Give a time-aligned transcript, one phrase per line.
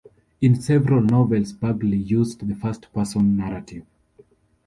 [0.41, 3.85] In several novels Bagley used the first-person narrative.